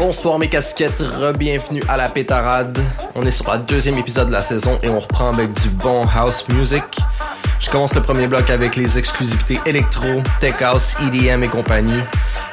[0.00, 2.78] Bonsoir mes casquettes, re-bienvenue à la pétarade.
[3.14, 6.06] On est sur le deuxième épisode de la saison et on reprend avec du bon
[6.06, 6.82] house music.
[7.58, 12.00] Je commence le premier bloc avec les exclusivités électro, tech house, EDM et compagnie,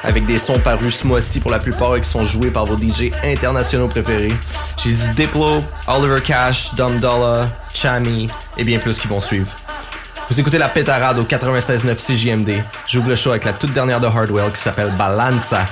[0.04, 2.76] avec des sons parus ce mois-ci pour la plupart et qui sont joués par vos
[2.76, 4.34] DJ internationaux préférés.
[4.76, 9.56] J'ai du Diplo, Oliver Cash, Dom Dollar, Chami et bien plus qui vont suivre.
[10.28, 12.62] Vous écoutez la pétarade au 96.9 CJMD.
[12.86, 15.66] J'ouvre le show avec la toute dernière de Hardwell qui s'appelle Balanza.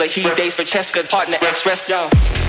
[0.00, 0.22] Wrestler.
[0.22, 2.39] He dates for Cheska, partner ex wrestler.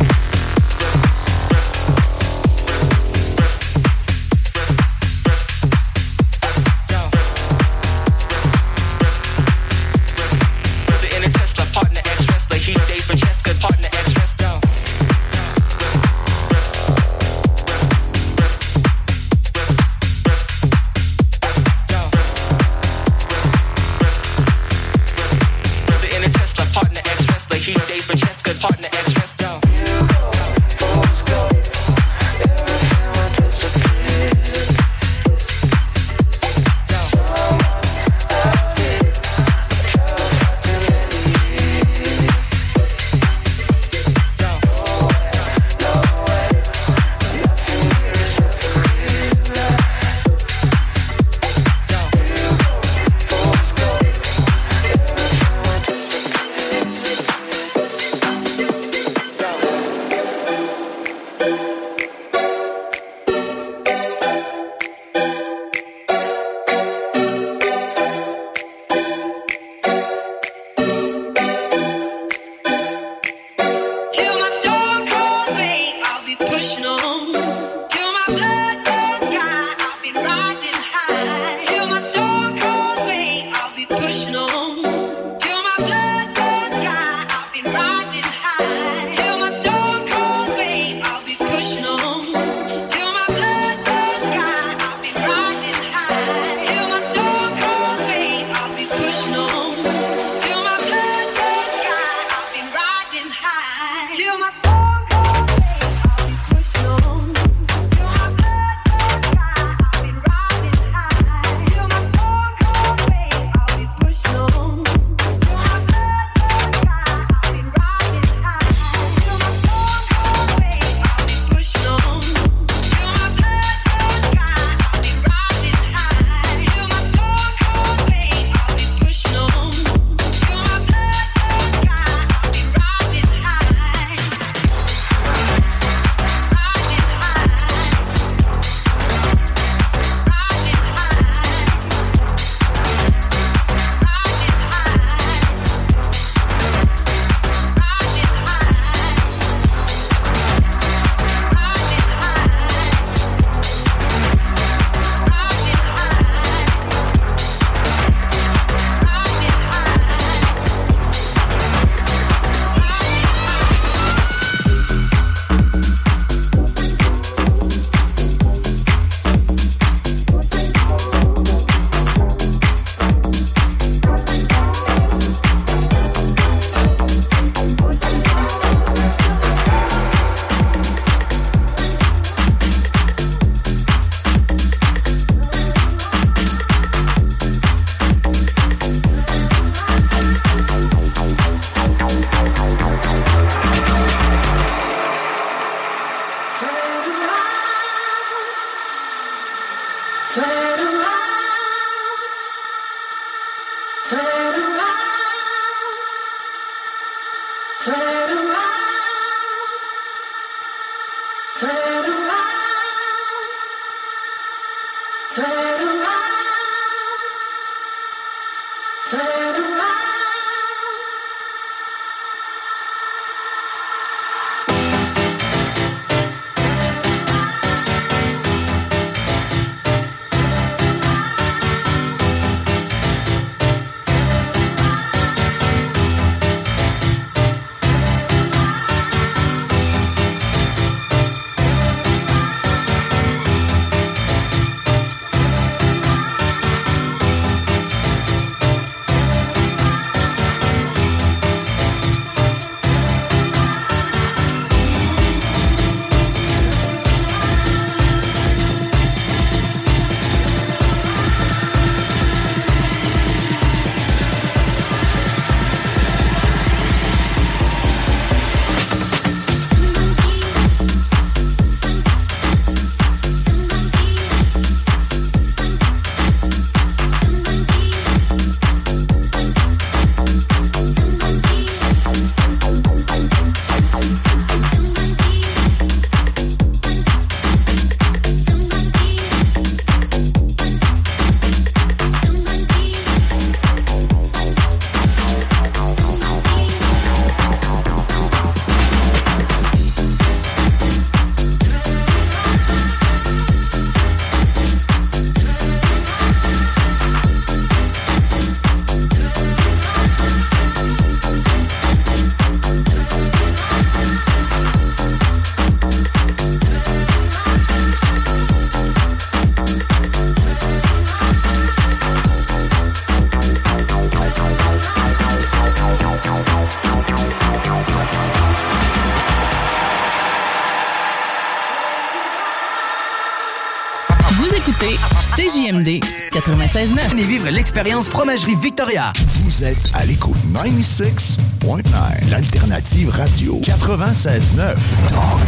[335.71, 337.09] CGMD 96.9.
[337.09, 339.13] Venez vivre l'expérience Fromagerie Victoria.
[339.43, 342.29] Vous êtes à l'écoute 96.9.
[342.29, 344.75] L'alternative radio 96.9.
[345.07, 345.39] Talk,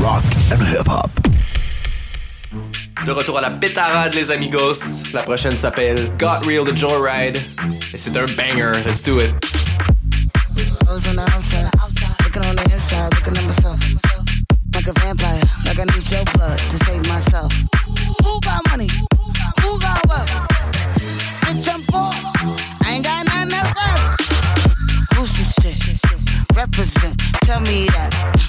[0.00, 1.10] rock and hip-hop.
[3.04, 5.02] De retour à la pétarade, les amigos.
[5.12, 7.42] La prochaine s'appelle Got Real the Joyride.
[7.92, 8.72] Et c'est un banger.
[8.86, 9.34] Let's do it.
[15.64, 17.52] Like a to save myself.
[18.24, 18.88] Who got money?
[26.62, 27.18] represent.
[27.44, 28.41] Tell me that.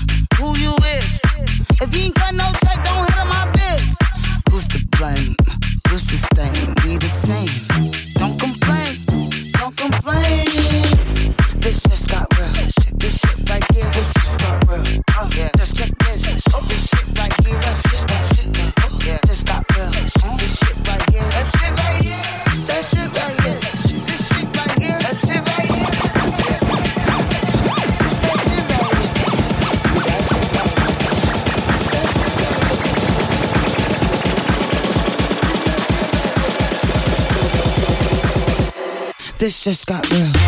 [39.44, 40.43] This just got real.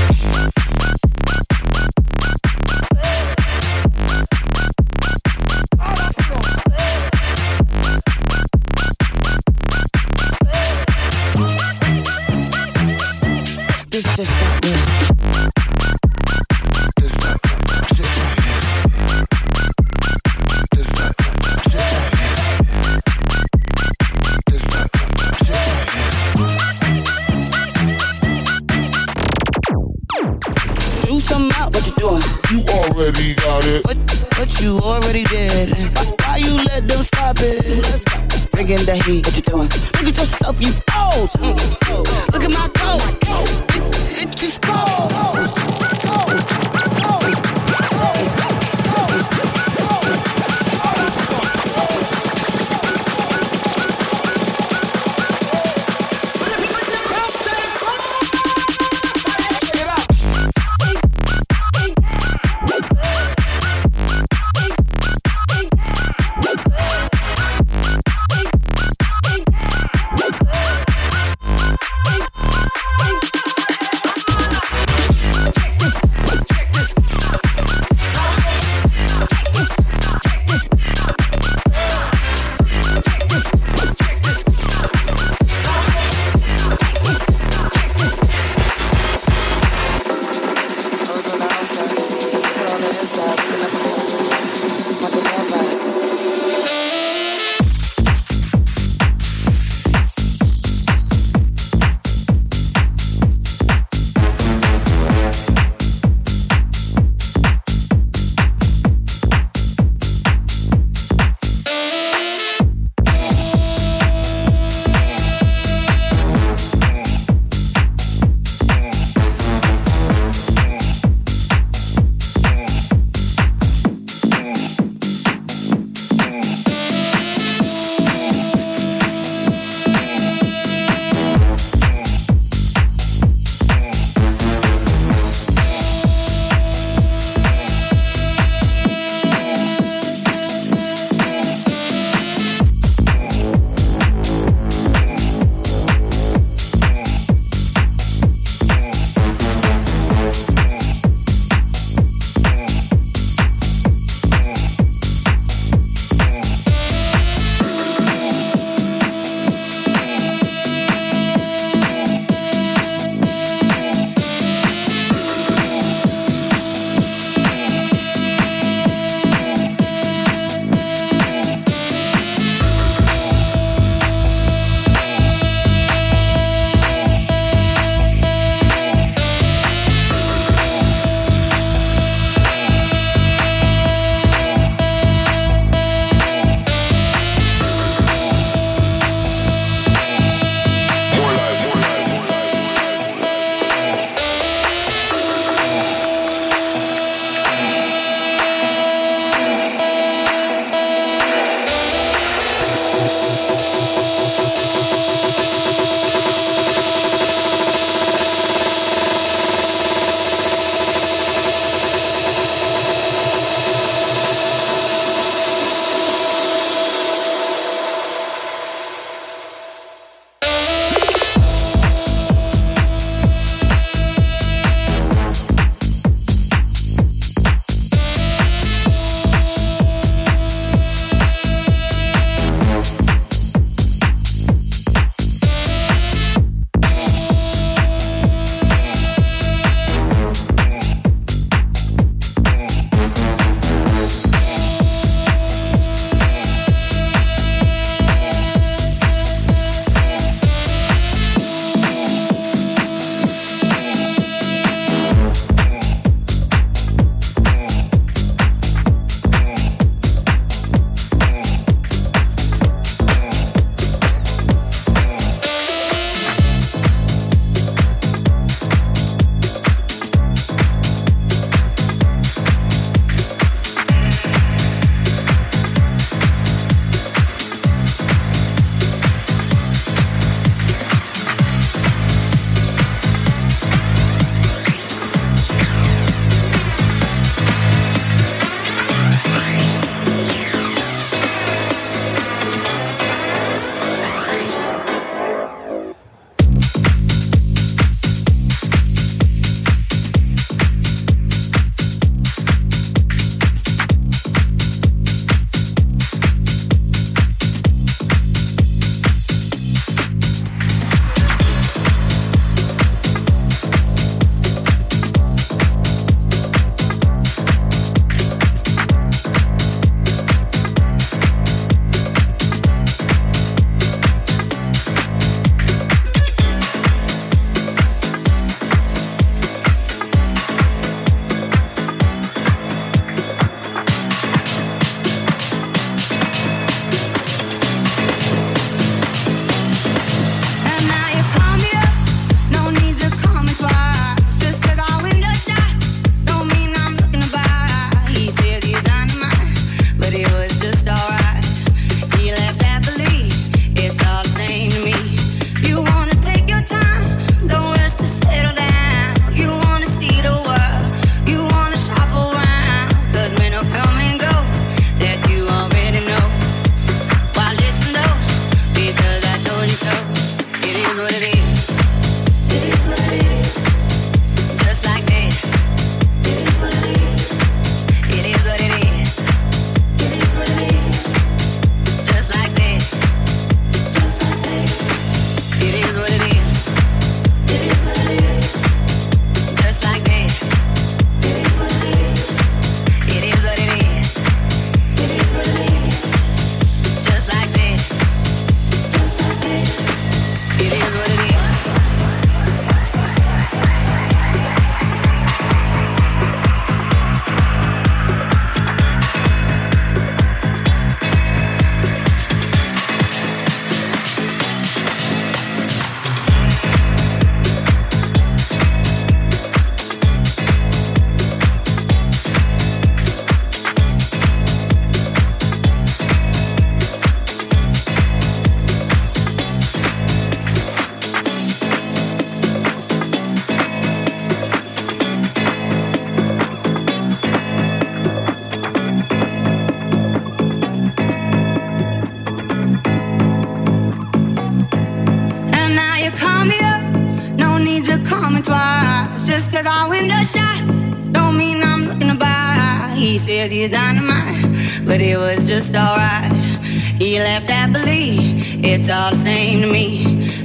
[458.68, 459.88] It's all the same to me.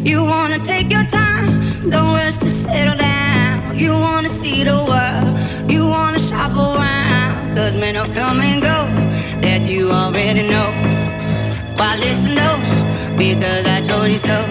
[0.04, 3.78] You wanna take your time, don't rush to settle down.
[3.78, 7.56] You wanna see the world, you wanna shop around.
[7.56, 8.78] Cause men will come and go,
[9.40, 10.70] that you already know.
[11.78, 12.60] Why listen though?
[13.16, 14.49] Because I told you so.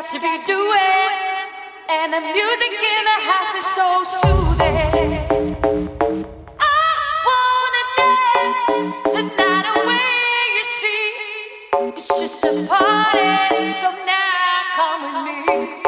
[0.00, 1.10] got to be doing.
[1.90, 3.88] And the music in the house is so
[4.20, 5.12] soothing.
[6.60, 6.80] I
[7.28, 8.70] wanna dance
[9.16, 10.14] the night away,
[10.56, 11.02] you see.
[11.96, 15.87] It's just a party, so now come with me.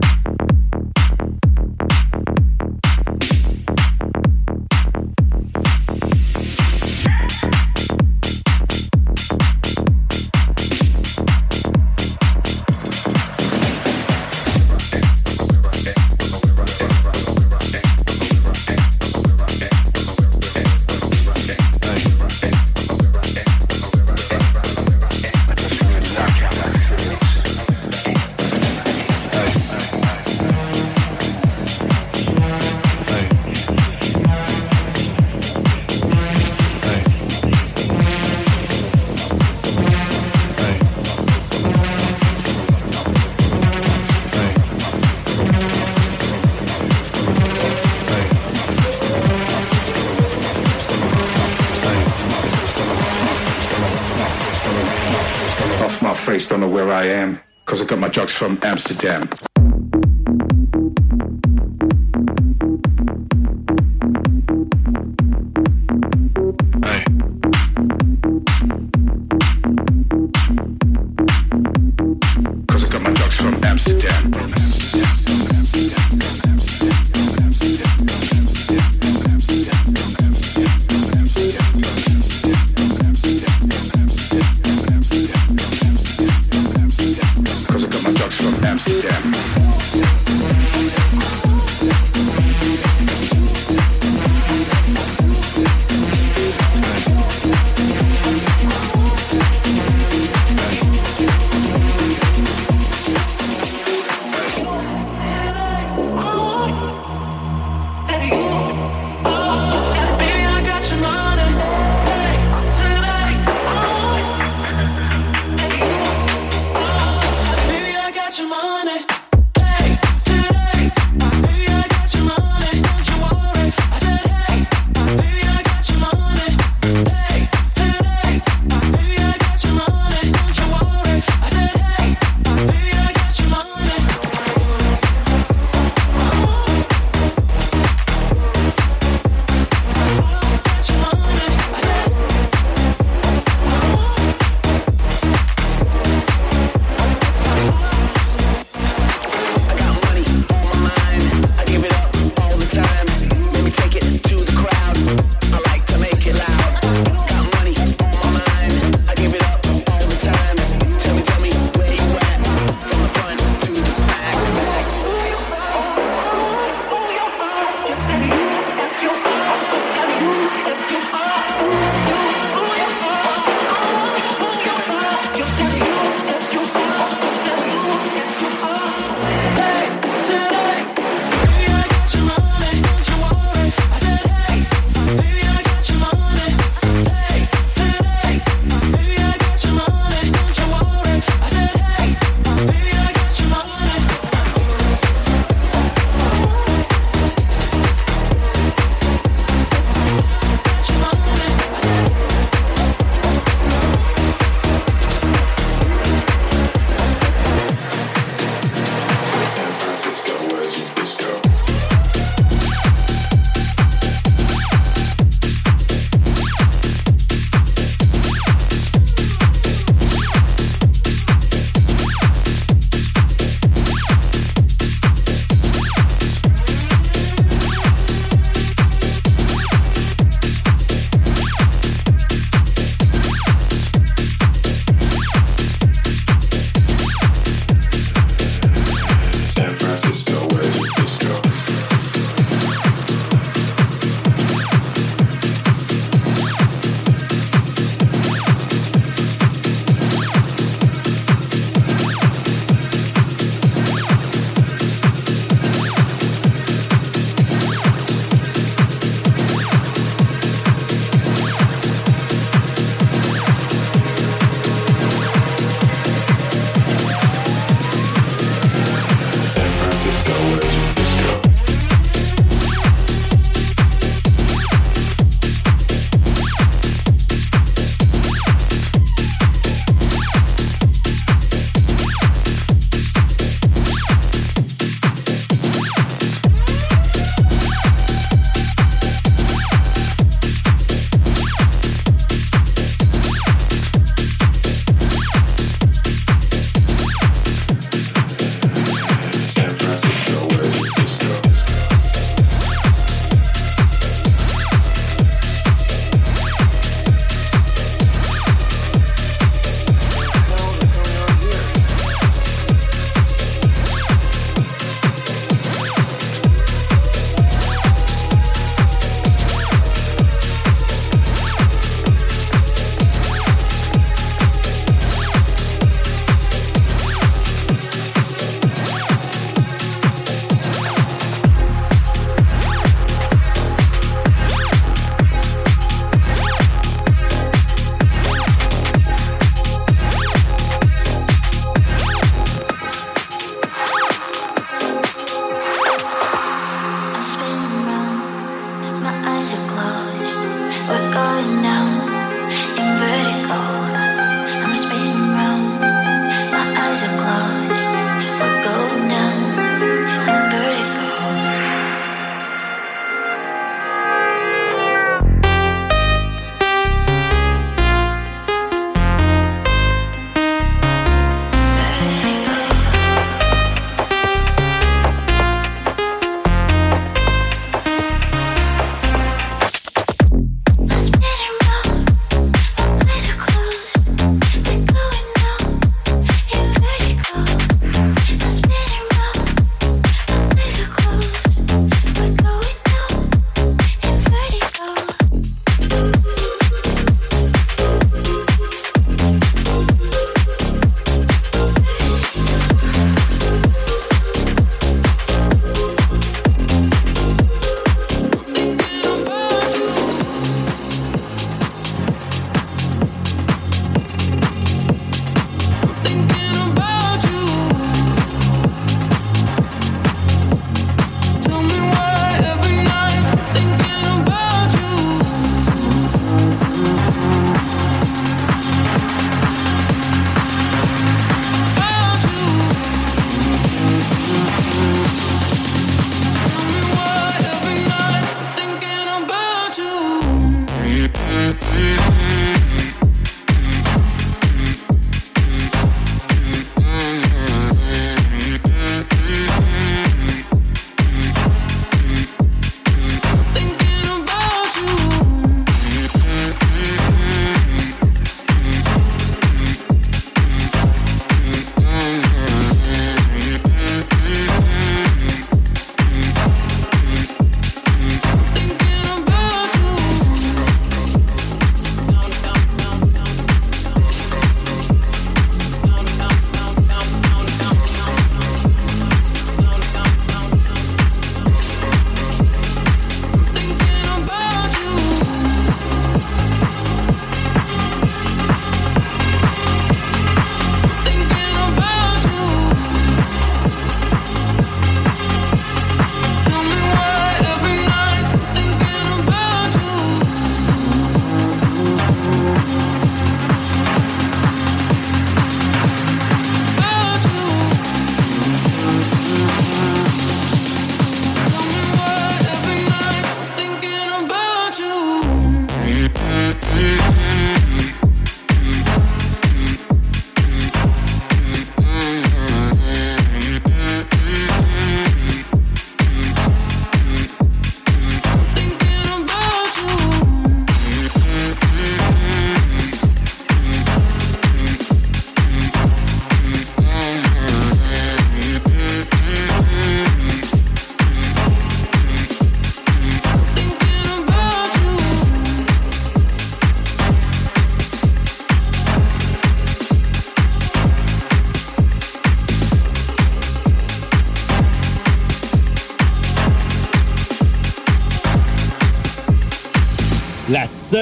[58.41, 59.40] from Amsterdam.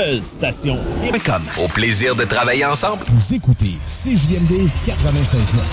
[0.09, 0.77] Seule station.
[1.23, 3.03] Comme au plaisir de travailler ensemble.
[3.05, 4.95] Vous écoutez CJMD 96.9.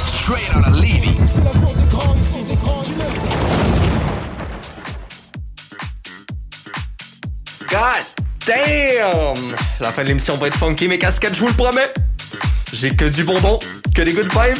[0.04, 1.16] Straight out of Levy.
[1.26, 2.90] C'est la cour des grands ici, des grands du
[7.68, 8.04] God
[8.46, 9.56] damn!
[9.80, 11.92] La fin de l'émission va être funky, mes casquettes, je vous le promets!
[12.72, 13.58] J'ai que du bonbon,
[13.94, 14.58] que des good vibes.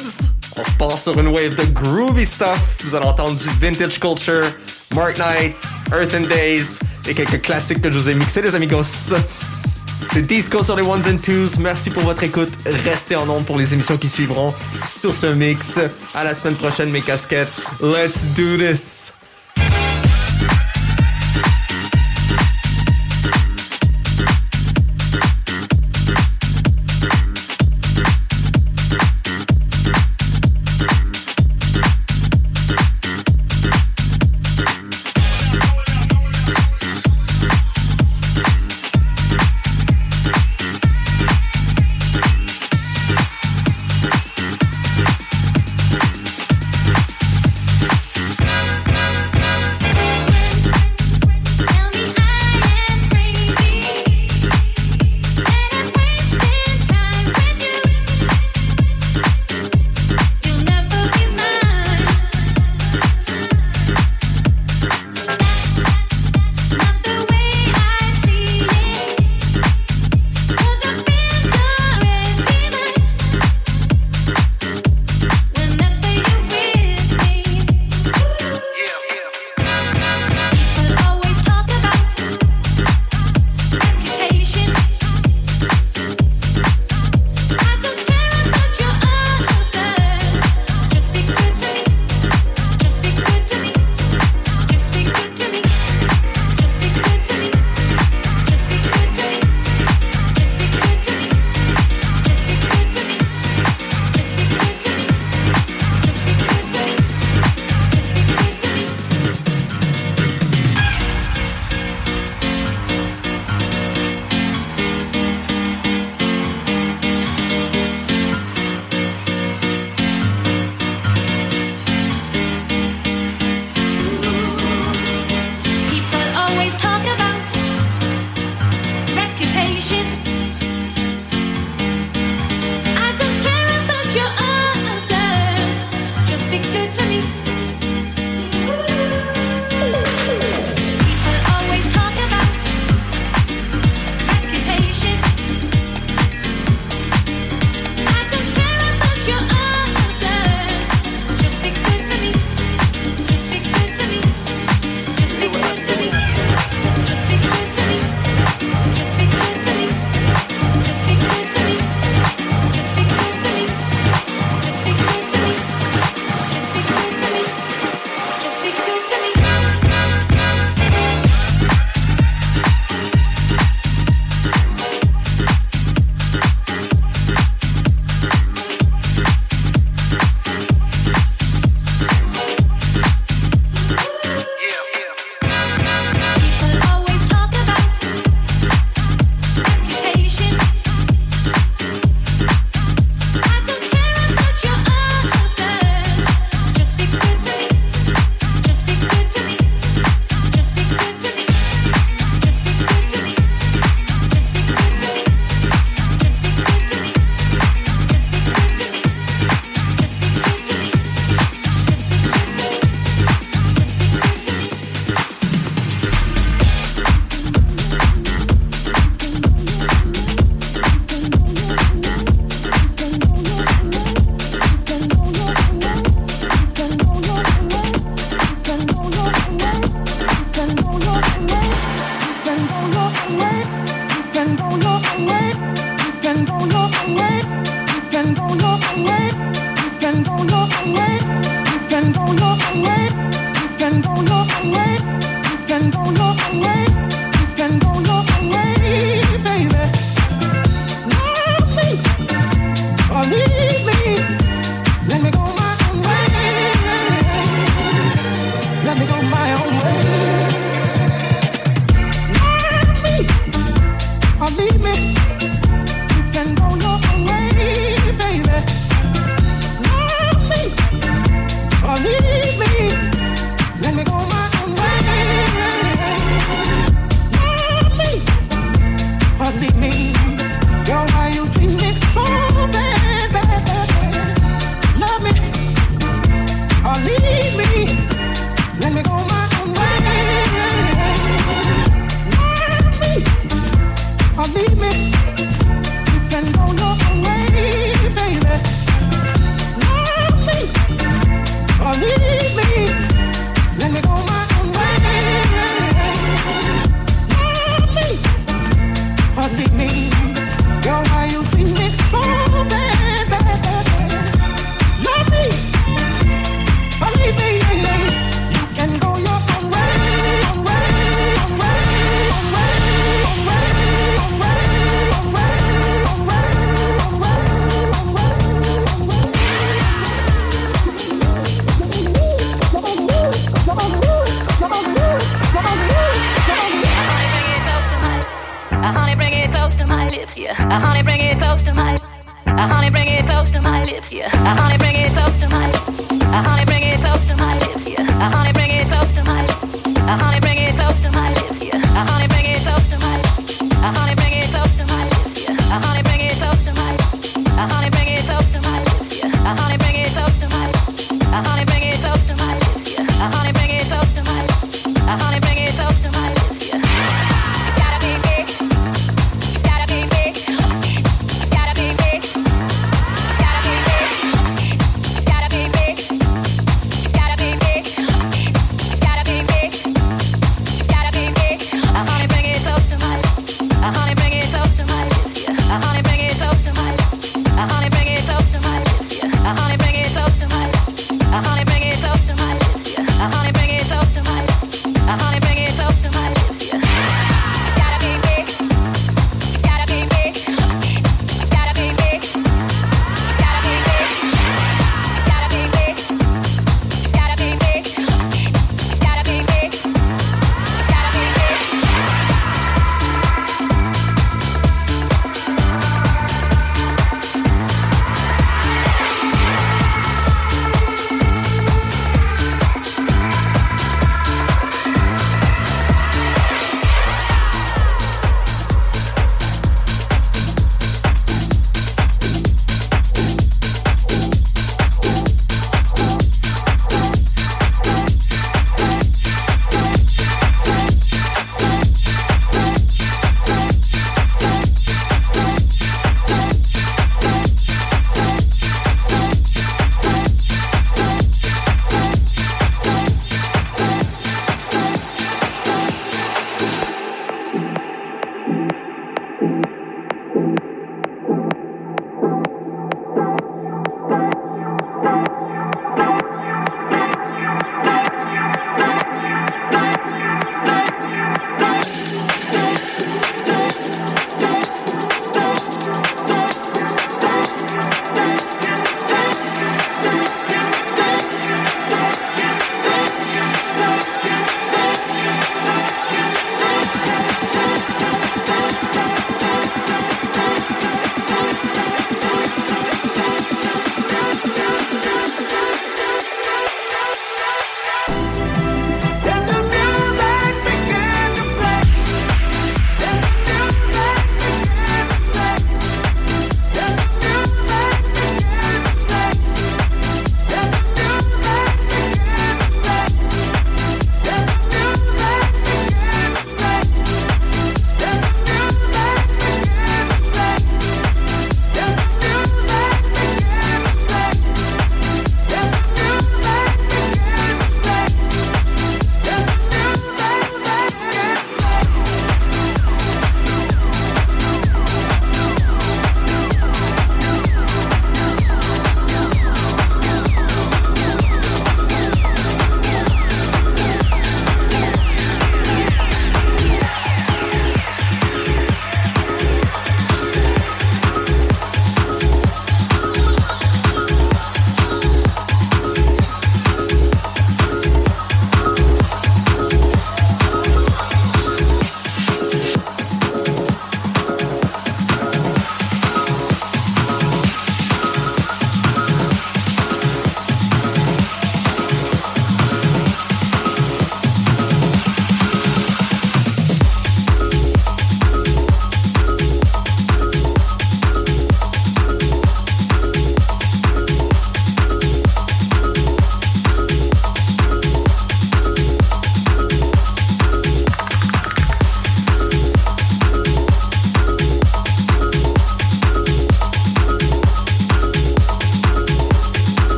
[0.57, 2.79] On repart sur une wave de groovy stuff.
[2.83, 4.47] Vous allez entendre du vintage culture,
[4.95, 5.55] Mark Knight,
[5.93, 8.83] Earth and Days et quelques classiques que je vous ai mixés, les amigos.
[10.12, 11.59] C'est Disco sur les ones and twos.
[11.59, 12.51] Merci pour votre écoute.
[12.84, 14.55] Restez en onde pour les émissions qui suivront
[14.99, 15.78] sur ce mix.
[16.14, 17.51] À la semaine prochaine, mes casquettes.
[17.80, 19.12] Let's do this!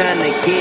[0.00, 0.59] Niggas tryna get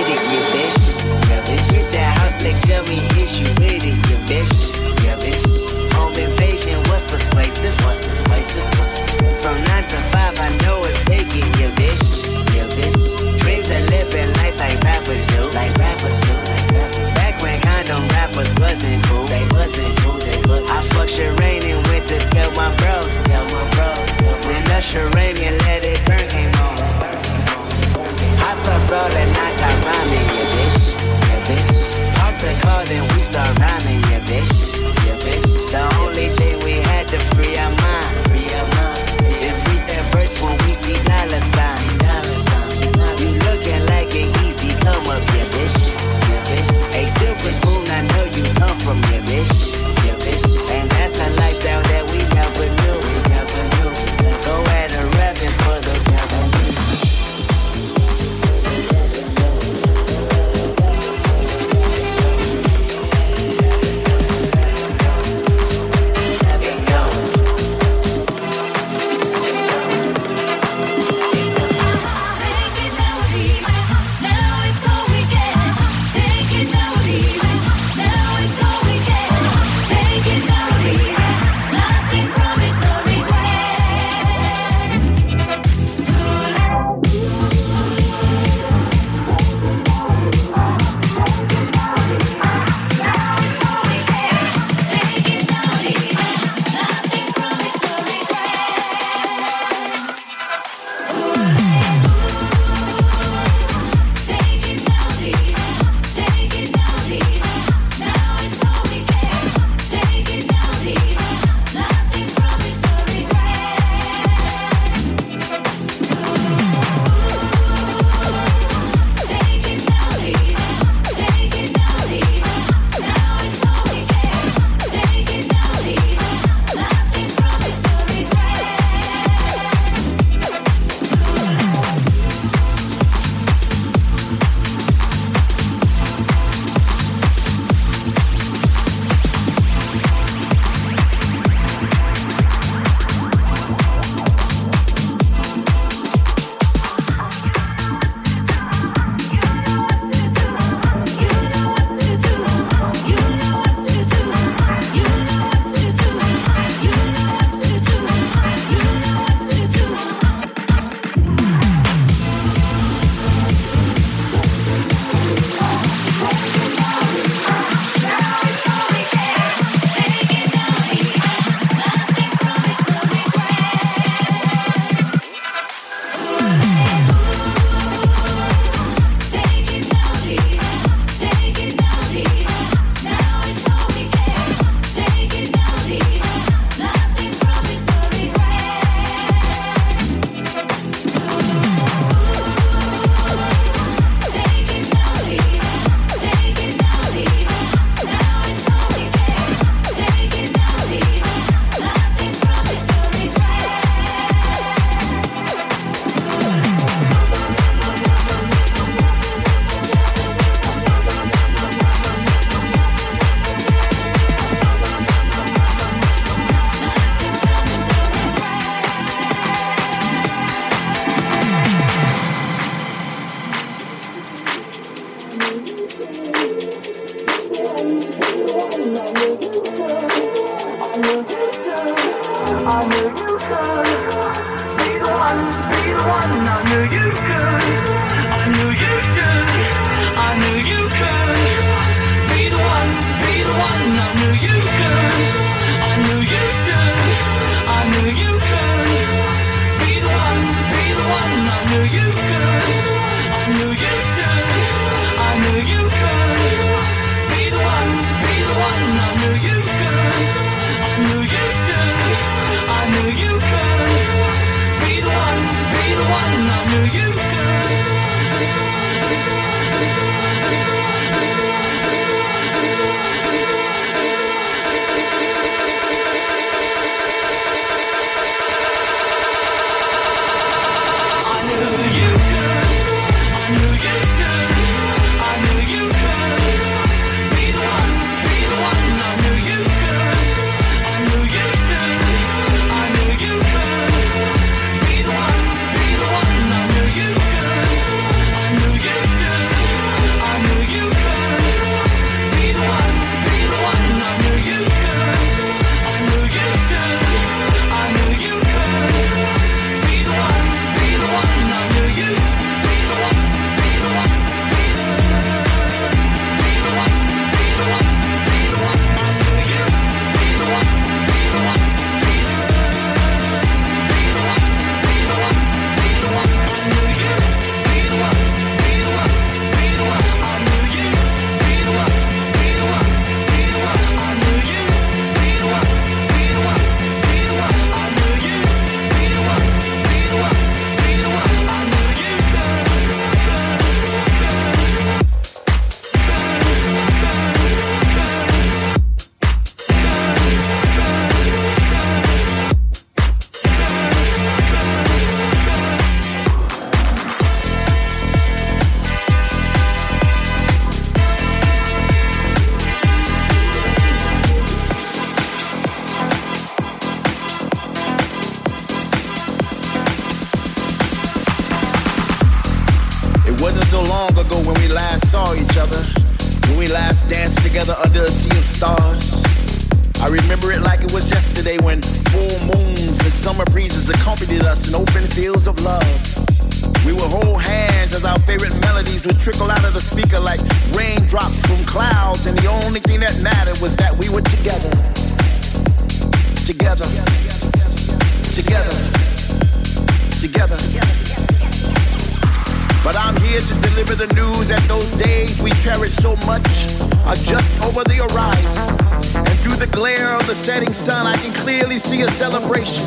[409.60, 412.80] the glare of the setting sun, I can clearly see a celebration.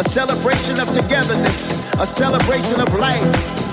[0.00, 3.20] A celebration of togetherness, a celebration of life.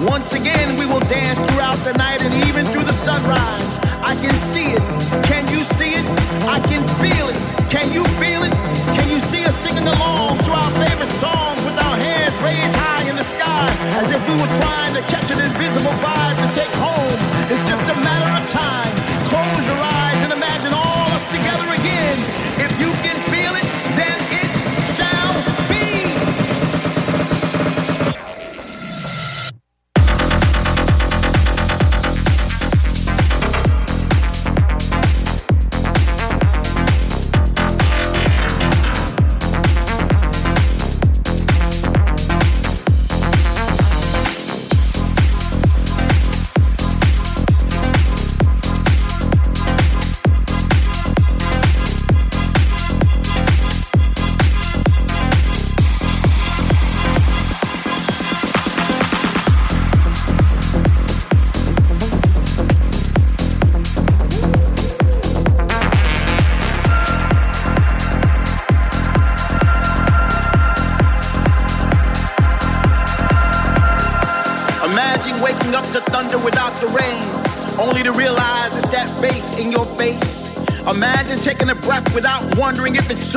[0.04, 3.80] Once again, we will dance throughout the night and even through the sunrise.
[4.04, 4.84] I can see it.
[5.24, 6.04] Can you see it?
[6.44, 7.40] I can feel it.
[7.72, 8.52] Can you feel it?
[8.92, 13.08] Can you see us singing along to our favorite songs with our hands raised high
[13.08, 13.72] in the sky
[14.04, 17.20] as if we were trying to catch an invisible vibe to take home?
[17.48, 18.92] It's just a matter of time.
[19.32, 20.03] Close your eyes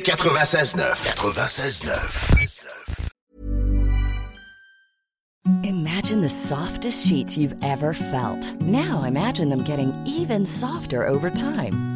[0.00, 0.94] 96.9.
[1.32, 3.10] 96.9.
[5.64, 8.54] Imagine the softest sheets you've ever felt.
[8.60, 11.89] Now imagine them getting even softer over time.